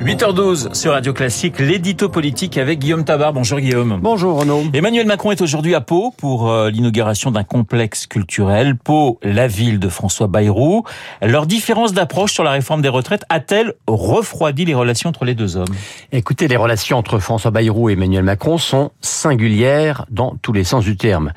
8h12 0.00 0.72
sur 0.72 0.92
Radio 0.92 1.12
Classique, 1.12 1.58
l'édito 1.58 2.08
politique 2.08 2.56
avec 2.56 2.78
Guillaume 2.78 3.04
Tabar. 3.04 3.34
Bonjour 3.34 3.60
Guillaume. 3.60 3.98
Bonjour 4.00 4.40
Renaud. 4.40 4.62
Emmanuel 4.72 5.06
Macron 5.06 5.30
est 5.30 5.42
aujourd'hui 5.42 5.74
à 5.74 5.82
Pau 5.82 6.14
pour 6.16 6.50
euh, 6.50 6.70
l'inauguration 6.70 7.30
d'un 7.30 7.44
complexe 7.44 8.06
culturel. 8.06 8.76
Pau, 8.78 9.18
la 9.22 9.46
ville 9.46 9.78
de 9.78 9.90
François 9.90 10.26
Bayrou. 10.26 10.84
Leur 11.20 11.44
différence 11.44 11.92
d'approche 11.92 12.32
sur 12.32 12.44
la 12.44 12.52
réforme 12.52 12.80
des 12.80 12.88
retraites 12.88 13.24
a-t-elle 13.28 13.74
refroidi 13.86 14.64
les 14.64 14.72
relations 14.72 15.10
entre 15.10 15.26
les 15.26 15.34
deux 15.34 15.58
hommes? 15.58 15.74
Écoutez, 16.12 16.48
les 16.48 16.56
relations 16.56 16.96
entre 16.96 17.18
François 17.18 17.50
Bayrou 17.50 17.90
et 17.90 17.92
Emmanuel 17.92 18.24
Macron 18.24 18.56
sont 18.56 18.92
singulières 19.02 20.06
dans 20.08 20.34
tous 20.40 20.54
les 20.54 20.64
sens 20.64 20.82
du 20.82 20.96
terme. 20.96 21.32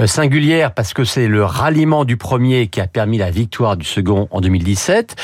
Euh, 0.00 0.06
singulières 0.06 0.72
parce 0.72 0.94
que 0.94 1.04
c'est 1.04 1.28
le 1.28 1.44
ralliement 1.44 2.06
du 2.06 2.16
premier 2.16 2.68
qui 2.68 2.80
a 2.80 2.86
permis 2.86 3.18
la 3.18 3.30
victoire 3.30 3.76
du 3.76 3.84
second 3.84 4.26
en 4.30 4.40
2017. 4.40 5.16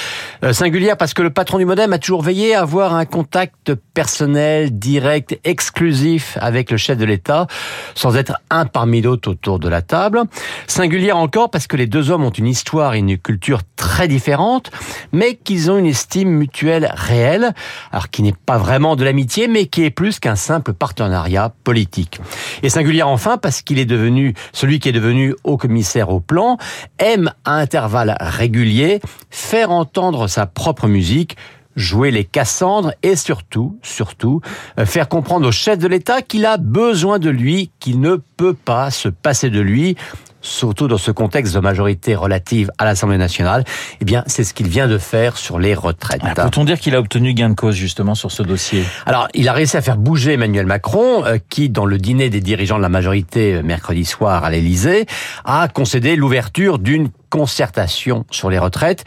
Euh, 0.45 0.53
singulière 0.53 0.99
parce 0.99 1.15
que 1.15 1.23
le 1.23 1.31
patron 1.31 1.57
du 1.57 1.65
Modem 1.65 1.91
a 1.95 1.99
toujours 1.99 2.21
veillé 2.21 2.55
à 2.55 2.61
avoir 2.61 2.82
un 2.91 3.05
contact 3.05 3.75
personnel, 3.95 4.77
direct, 4.77 5.39
exclusif 5.45 6.37
avec 6.41 6.71
le 6.73 6.77
chef 6.77 6.99
de 6.99 7.05
l'État, 7.05 7.47
sans 7.95 8.17
être 8.17 8.35
un 8.51 8.67
parmi 8.67 9.01
d'autres 9.03 9.31
autour 9.31 9.61
de 9.61 9.69
la 9.69 9.83
table. 9.83 10.23
Singulière 10.67 11.17
encore 11.17 11.51
parce 11.51 11.69
que 11.69 11.77
les 11.77 11.87
deux 11.87 12.11
hommes 12.11 12.25
ont 12.25 12.31
une 12.31 12.49
histoire 12.49 12.95
et 12.95 12.99
une 12.99 13.19
culture 13.19 13.61
très 13.77 14.09
différentes, 14.09 14.71
mais 15.13 15.37
qu'ils 15.37 15.71
ont 15.71 15.79
une 15.79 15.87
estime 15.87 16.31
mutuelle 16.31 16.91
réelle, 16.95 17.55
alors 17.93 18.11
qui 18.11 18.23
n'est 18.23 18.33
pas 18.33 18.59
vraiment 18.59 18.97
de 18.97 19.05
l'amitié, 19.05 19.47
mais 19.47 19.67
qui 19.67 19.85
est 19.85 19.91
plus 19.91 20.19
qu'un 20.19 20.37
simple 20.37 20.73
partenariat 20.73 21.53
politique. 21.63 22.21
Et 22.65 22.69
singulière 22.69 23.09
enfin 23.09 23.39
parce 23.39 23.63
qu'il 23.63 23.79
est 23.79 23.85
devenu, 23.85 24.35
celui 24.53 24.81
qui 24.81 24.89
est 24.89 24.93
devenu 24.93 25.35
haut 25.45 25.57
commissaire 25.57 26.11
au 26.11 26.19
plan, 26.19 26.57
aime 26.99 27.33
à 27.45 27.55
intervalles 27.57 28.17
réguliers 28.19 29.01
faire 29.31 29.71
entendre 29.71 30.27
sa 30.27 30.47
propre 30.47 30.89
musique 30.89 31.37
jouer 31.77 32.11
les 32.11 32.25
Cassandres 32.25 32.93
et 33.03 33.17
surtout, 33.17 33.79
surtout, 33.83 34.41
euh, 34.79 34.87
faire 34.87 35.09
comprendre 35.09 35.49
au 35.49 35.53
chef 35.53 35.79
de 35.79 35.89
l'État 35.89 36.23
qu'il 36.23 36.47
a 36.47 36.57
besoin 36.57 37.19
de 37.19 37.31
lui, 37.31 37.71
qu'il 37.81 38.01
ne 38.01 38.17
peut 38.37 38.55
pas 38.55 38.91
se 38.91 39.09
passer 39.09 39.51
de 39.51 39.61
lui, 39.61 39.97
surtout 40.43 40.89
dans 40.89 40.99
ce 40.99 41.11
contexte 41.11 41.55
de 41.55 41.61
majorité 41.61 42.15
relative 42.15 42.71
à 42.77 42.85
l'Assemblée 42.85 43.17
nationale, 43.17 43.65
eh 44.01 44.05
bien, 44.05 44.25
c'est 44.27 44.45
ce 44.45 44.53
qu'il 44.53 44.69
vient 44.69 44.89
de 44.89 44.99
faire 44.99 45.39
sur 45.39 45.59
les 45.59 45.75
retraites. 45.75 46.21
Peut-on 46.35 46.65
dire 46.65 46.79
qu'il 46.79 46.95
a 46.95 46.99
obtenu 46.99 47.33
gain 47.33 47.51
de 47.51 47.55
cause 47.55 47.77
justement 47.77 48.15
sur 48.15 48.31
ce 48.31 48.43
dossier? 48.43 48.85
Alors, 49.07 49.29
il 49.35 49.49
a 49.49 49.53
réussi 49.53 49.77
à 49.77 49.83
faire 49.83 49.97
bouger 49.97 50.33
Emmanuel 50.33 50.67
Macron, 50.67 51.25
euh, 51.25 51.39
qui, 51.49 51.71
dans 51.71 51.87
le 51.87 51.99
dîner 51.99 52.29
des 52.29 52.41
dirigeants 52.41 52.77
de 52.77 52.83
la 52.83 52.89
majorité 52.89 53.55
euh, 53.55 53.63
mercredi 53.63 54.05
soir 54.05 54.45
à 54.45 54.51
l'Élysée, 54.51 55.07
a 55.45 55.69
concédé 55.69 56.17
l'ouverture 56.17 56.79
d'une 56.79 57.09
concertation 57.31 58.27
sur 58.31 58.51
les 58.51 58.59
retraites 58.59 59.05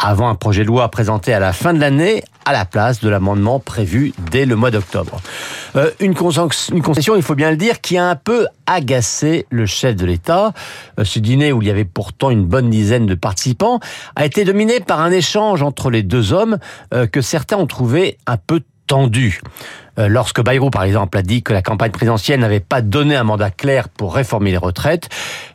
avant 0.00 0.28
un 0.28 0.34
projet 0.34 0.62
de 0.62 0.68
loi 0.68 0.88
présenté 0.90 1.32
à 1.32 1.38
la 1.38 1.52
fin 1.52 1.74
de 1.74 1.78
l'année 1.78 2.24
à 2.46 2.52
la 2.52 2.64
place 2.64 3.00
de 3.00 3.08
l'amendement 3.08 3.60
prévu 3.60 4.12
dès 4.30 4.46
le 4.46 4.56
mois 4.56 4.70
d'octobre. 4.70 5.20
Euh, 5.76 5.90
une, 6.00 6.14
concession, 6.14 7.14
il 7.14 7.22
faut 7.22 7.34
bien 7.34 7.50
le 7.50 7.56
dire, 7.56 7.80
qui 7.80 7.98
a 7.98 8.08
un 8.08 8.16
peu 8.16 8.46
agacé 8.66 9.46
le 9.50 9.66
chef 9.66 9.94
de 9.94 10.06
l'État. 10.06 10.52
Euh, 10.98 11.04
ce 11.04 11.18
dîner, 11.18 11.52
où 11.52 11.62
il 11.62 11.68
y 11.68 11.70
avait 11.70 11.84
pourtant 11.84 12.30
une 12.30 12.44
bonne 12.44 12.70
dizaine 12.70 13.06
de 13.06 13.14
participants, 13.14 13.78
a 14.16 14.24
été 14.24 14.44
dominé 14.44 14.80
par 14.80 15.00
un 15.00 15.10
échange 15.10 15.62
entre 15.62 15.90
les 15.90 16.02
deux 16.02 16.32
hommes 16.32 16.58
euh, 16.94 17.06
que 17.06 17.20
certains 17.20 17.58
ont 17.58 17.66
trouvé 17.66 18.16
un 18.26 18.36
peu 18.36 18.60
Euh, 19.98 20.08
lorsque 20.08 20.42
Bayrou, 20.42 20.70
par 20.70 20.84
exemple, 20.84 21.18
a 21.18 21.22
dit 21.22 21.42
que 21.42 21.52
la 21.52 21.62
campagne 21.62 21.90
présidentielle 21.90 22.40
n'avait 22.40 22.60
pas 22.60 22.80
donné 22.80 23.16
un 23.16 23.24
mandat 23.24 23.50
clair 23.50 23.88
pour 23.88 24.14
réformer 24.14 24.50
les 24.50 24.56
retraites, 24.56 25.08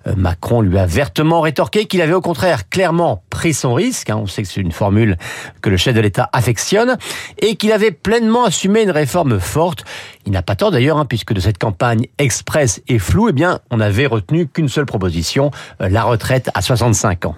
euh, 0.08 0.14
Macron 0.16 0.61
lui 0.61 0.78
a 0.78 0.86
vertement 0.86 1.41
rétorqué 1.41 1.86
qu'il 1.86 2.02
avait 2.02 2.13
au 2.13 2.22
contraire 2.22 2.69
clairement 2.69 3.23
pris 3.30 3.53
son 3.53 3.73
risque, 3.73 4.09
hein, 4.09 4.17
on 4.17 4.28
sait 4.28 4.44
que 4.44 4.47
c'est 4.47 4.61
une 4.61 4.72
formule 4.72 5.17
que 5.61 5.69
le 5.69 5.78
chef 5.78 5.95
de 5.95 6.02
l'État 6.02 6.30
affectionne, 6.33 6.97
et 7.39 7.56
qu'il 7.56 7.72
avait 7.72 7.91
pleinement 7.91 8.45
assumé 8.45 8.83
une 8.83 8.91
réforme 8.91 9.39
forte. 9.39 9.83
Il 10.25 10.31
n'a 10.31 10.41
pas 10.41 10.56
tort 10.56 10.72
d'ailleurs, 10.72 10.97
hein, 10.97 11.06
puisque 11.06 11.34
de 11.34 11.40
cette 11.40 11.57
campagne 11.57 12.07
express 12.17 12.81
et 12.88 13.00
floue, 13.00 13.29
eh 13.29 13.34
bien, 13.34 13.59
on 13.72 13.78
n'avait 13.78 14.06
retenu 14.06 14.47
qu'une 14.47 14.69
seule 14.69 14.85
proposition, 14.85 15.52
euh, 15.81 15.90
la 15.90 16.03
retraite 16.03 16.50
à 16.53 16.62
65 16.62 17.25
ans. 17.25 17.35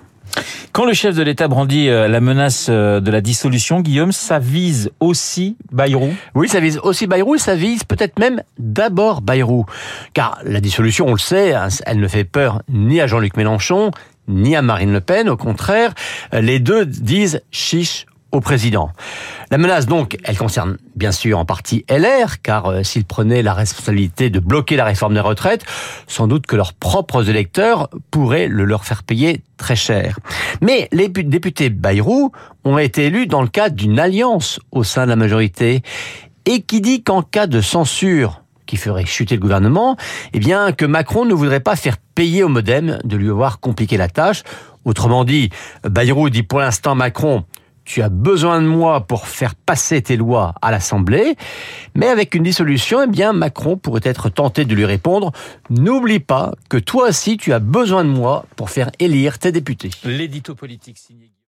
Quand 0.78 0.86
le 0.86 0.94
chef 0.94 1.16
de 1.16 1.24
l'État 1.24 1.48
brandit 1.48 1.90
euh, 1.90 2.08
la 2.08 2.22
menace 2.22 2.68
euh, 2.70 3.00
de 3.00 3.10
la 3.10 3.20
dissolution, 3.20 3.82
Guillaume, 3.82 4.12
ça 4.12 4.38
vise 4.38 4.92
aussi 5.00 5.58
Bayrou? 5.72 6.14
Oui, 6.36 6.48
ça 6.48 6.60
vise 6.60 6.78
aussi 6.84 7.08
Bayrou, 7.08 7.40
ça 7.40 7.56
vise 7.56 7.84
peut-être 7.84 8.20
même 8.20 8.44
d'abord 8.60 9.22
Bayrou. 9.22 9.66
Car 10.14 10.38
la 10.44 10.62
dissolution, 10.62 11.08
on 11.08 11.14
le 11.14 11.18
sait, 11.18 11.56
hein, 11.56 11.70
elle 11.88 12.00
ne 12.00 12.08
fait 12.08 12.26
peur 12.26 12.62
ni 12.70 13.02
à 13.02 13.08
Jean-Luc 13.08 13.38
Mélenchon, 13.38 13.90
ni 14.28 14.56
à 14.56 14.62
Marine 14.62 14.94
Le 14.94 15.02
Pen. 15.02 15.30
Au 15.30 15.36
contraire, 15.36 15.96
les 16.32 16.60
deux 16.60 16.86
disent 16.86 17.42
chiche 17.50 18.06
au 18.32 18.40
président. 18.40 18.92
La 19.50 19.58
menace, 19.58 19.86
donc, 19.86 20.18
elle 20.26 20.38
concerne 20.38 20.78
bien 20.96 21.14
sûr 21.14 21.40
en 21.40 21.46
partie 21.46 21.86
LR, 21.90 22.42
car 22.42 22.66
euh, 22.66 22.84
s'ils 22.84 23.06
prenaient 23.06 23.42
la 23.42 23.54
responsabilité 23.54 24.30
de 24.30 24.40
bloquer 24.40 24.76
la 24.76 24.84
réforme 24.84 25.14
des 25.14 25.22
retraites, 25.22 25.64
sans 26.06 26.28
doute 26.28 26.46
que 26.46 26.58
leurs 26.58 26.74
propres 26.74 27.30
électeurs 27.30 27.90
pourraient 28.12 28.50
le 28.50 28.66
leur 28.66 28.84
faire 28.84 29.04
payer 29.04 29.42
très 29.56 29.78
cher. 29.78 30.20
Mais 30.62 30.90
les 30.92 31.08
députés 31.08 31.70
Bayrou 31.70 32.34
ont 32.66 32.78
été 32.78 33.06
élus 33.06 33.28
dans 33.28 33.42
le 33.42 33.48
cadre 33.48 33.76
d'une 33.76 34.00
alliance 34.00 34.60
au 34.72 34.84
sein 34.84 35.06
de 35.06 35.10
la 35.10 35.16
majorité, 35.16 35.82
et 36.46 36.62
qui 36.62 36.82
dit 36.82 37.02
qu'en 37.04 37.22
cas 37.22 37.48
de 37.48 37.62
censure 37.62 38.42
qui 38.66 38.76
ferait 38.76 39.06
chuter 39.06 39.36
le 39.36 39.42
gouvernement, 39.42 39.96
eh 40.34 40.40
bien 40.40 40.74
que 40.74 40.84
Macron 40.84 41.24
ne 41.24 41.34
voudrait 41.34 41.62
pas 41.62 41.78
faire 41.78 41.96
payer 42.16 42.44
au 42.44 42.50
modem 42.50 43.00
de 43.06 43.16
lui 43.16 43.30
avoir 43.30 43.62
compliqué 43.62 43.96
la 43.96 44.10
tâche. 44.10 44.44
Autrement 44.84 45.24
dit, 45.24 45.52
Bayrou 45.84 46.30
dit 46.30 46.44
pour 46.44 46.60
l'instant 46.60 46.94
Macron, 46.94 47.46
tu 47.88 48.02
as 48.02 48.10
besoin 48.10 48.62
de 48.62 48.68
moi 48.68 49.08
pour 49.08 49.28
faire 49.28 49.56
passer 49.56 50.02
tes 50.02 50.18
lois 50.18 50.54
à 50.62 50.72
l'Assemblée, 50.72 51.36
mais 51.96 52.08
avec 52.08 52.36
une 52.36 52.44
dissolution, 52.44 53.04
eh 53.04 53.08
bien, 53.08 53.32
Macron 53.32 53.78
pourrait 53.78 54.02
être 54.04 54.30
tenté 54.30 54.66
de 54.66 54.76
lui 54.76 54.86
répondre, 54.86 55.32
n'oublie 55.70 56.20
pas 56.20 56.52
que 56.70 56.78
toi 56.78 57.08
aussi 57.08 57.38
tu 57.38 57.54
as 57.54 57.60
besoin 57.60 58.04
de 58.04 58.10
moi 58.10 58.46
pour 58.58 58.70
faire 58.70 58.92
élire 59.00 59.40
tes 59.40 59.54
députés. 59.54 59.90
L'édito 60.04 60.54
politique 60.54 61.00